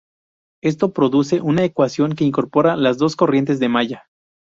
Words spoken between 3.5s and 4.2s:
de malla.